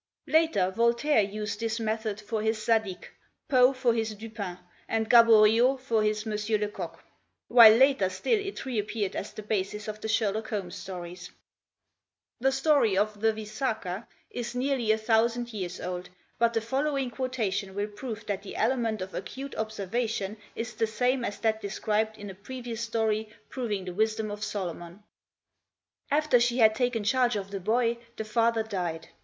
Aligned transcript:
Later 0.25 0.71
Voltaire 0.71 1.21
used 1.21 1.59
this 1.59 1.79
method 1.79 2.19
for 2.19 2.41
his 2.41 2.57
"Zadig/' 2.57 3.05
Poe 3.47 3.71
for 3.71 3.93
his 3.93 4.15
"Dupin," 4.15 4.57
and 4.87 5.07
Gaboriau 5.07 5.77
for 5.77 6.01
his 6.01 6.25
"M. 6.25 6.35
Lecoq;" 6.59 6.99
while 7.49 7.71
later 7.75 8.09
still 8.09 8.39
it 8.39 8.65
reappeared 8.65 9.15
as 9.15 9.31
the 9.31 9.43
basis 9.43 9.87
of 9.87 10.01
the 10.01 10.07
"Sherlock 10.07 10.49
Holmes" 10.49 10.73
stories. 10.75 11.29
The 12.39 12.51
story 12.51 12.97
of 12.97 13.19
"The 13.21 13.31
Visakha" 13.31 14.07
is 14.31 14.55
nearly 14.55 14.91
a 14.91 14.97
thousand 14.97 15.53
years 15.53 15.79
old, 15.79 16.09
24 16.09 16.09
THE 16.09 16.09
TECHNIQUE 16.09 16.25
OF 16.25 16.39
THE 16.39 16.39
MYSTERY 16.39 16.39
STORY 16.39 16.39
but 16.39 16.53
the 16.55 16.67
following 16.67 17.11
quotation 17.11 17.75
will 17.75 17.95
prove 17.95 18.25
that 18.25 18.41
the 18.41 18.55
element 18.55 19.01
of 19.03 19.13
acute 19.13 19.53
observation 19.53 20.37
is 20.55 20.73
the 20.73 20.87
same 20.87 21.23
as 21.23 21.37
that 21.41 21.61
described 21.61 22.17
in 22.17 22.31
a 22.31 22.33
previous 22.33 22.81
story 22.81 23.29
proving 23.49 23.85
the 23.85 23.93
wisdom 23.93 24.31
of 24.31 24.43
Solomon. 24.43 25.03
After 26.09 26.39
she 26.39 26.57
had 26.57 26.73
taken 26.73 27.03
charge 27.03 27.35
of 27.35 27.51
the 27.51 27.59
boy 27.59 27.99
the 28.17 28.25
father 28.25 28.63
died. 28.63 29.09